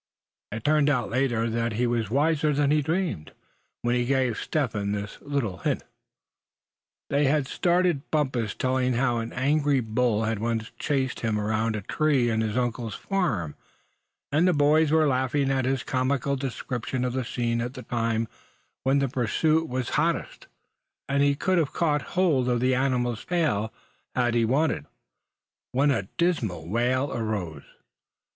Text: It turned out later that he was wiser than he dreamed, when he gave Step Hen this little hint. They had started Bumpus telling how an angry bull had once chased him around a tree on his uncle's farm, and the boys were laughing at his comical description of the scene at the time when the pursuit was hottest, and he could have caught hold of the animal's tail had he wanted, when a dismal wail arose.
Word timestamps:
It 0.51 0.63
turned 0.63 0.89
out 0.89 1.11
later 1.11 1.47
that 1.47 1.73
he 1.73 1.85
was 1.85 2.09
wiser 2.09 2.53
than 2.53 2.71
he 2.71 2.81
dreamed, 2.81 3.33
when 3.83 3.93
he 3.93 4.03
gave 4.05 4.39
Step 4.39 4.73
Hen 4.73 4.93
this 4.93 5.19
little 5.21 5.59
hint. 5.59 5.83
They 7.11 7.25
had 7.25 7.45
started 7.47 8.09
Bumpus 8.09 8.55
telling 8.55 8.93
how 8.93 9.17
an 9.19 9.31
angry 9.31 9.79
bull 9.79 10.23
had 10.23 10.39
once 10.39 10.71
chased 10.79 11.19
him 11.19 11.39
around 11.39 11.75
a 11.75 11.83
tree 11.83 12.31
on 12.31 12.41
his 12.41 12.57
uncle's 12.57 12.95
farm, 12.95 13.53
and 14.31 14.47
the 14.47 14.53
boys 14.53 14.89
were 14.89 15.05
laughing 15.07 15.51
at 15.51 15.65
his 15.65 15.83
comical 15.83 16.35
description 16.35 17.05
of 17.05 17.13
the 17.13 17.23
scene 17.23 17.61
at 17.61 17.75
the 17.75 17.83
time 17.83 18.27
when 18.81 18.97
the 18.97 19.07
pursuit 19.07 19.69
was 19.69 19.89
hottest, 19.89 20.47
and 21.07 21.21
he 21.21 21.35
could 21.35 21.59
have 21.59 21.73
caught 21.73 22.01
hold 22.17 22.49
of 22.49 22.59
the 22.59 22.73
animal's 22.73 23.23
tail 23.23 23.71
had 24.15 24.33
he 24.33 24.45
wanted, 24.45 24.87
when 25.73 25.91
a 25.91 26.07
dismal 26.17 26.67
wail 26.67 27.13
arose. 27.13 27.61